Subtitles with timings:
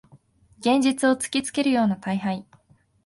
[0.61, 2.47] 現実を突きつけるような大敗